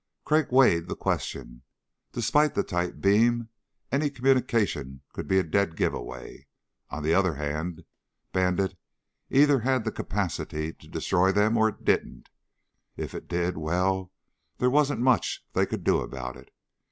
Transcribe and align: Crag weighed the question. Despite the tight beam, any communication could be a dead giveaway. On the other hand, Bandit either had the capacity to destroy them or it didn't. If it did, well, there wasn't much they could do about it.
Crag 0.25 0.51
weighed 0.51 0.87
the 0.87 0.95
question. 0.95 1.61
Despite 2.11 2.55
the 2.55 2.63
tight 2.63 3.01
beam, 3.01 3.49
any 3.91 4.09
communication 4.09 5.01
could 5.13 5.27
be 5.27 5.37
a 5.37 5.43
dead 5.43 5.75
giveaway. 5.75 6.47
On 6.89 7.03
the 7.03 7.13
other 7.13 7.35
hand, 7.35 7.83
Bandit 8.33 8.75
either 9.29 9.59
had 9.59 9.83
the 9.83 9.91
capacity 9.91 10.73
to 10.73 10.87
destroy 10.87 11.31
them 11.31 11.55
or 11.55 11.69
it 11.69 11.85
didn't. 11.85 12.31
If 12.97 13.13
it 13.13 13.27
did, 13.27 13.57
well, 13.59 14.11
there 14.57 14.71
wasn't 14.71 15.01
much 15.01 15.45
they 15.53 15.67
could 15.67 15.83
do 15.83 15.99
about 15.99 16.35
it. 16.35 16.49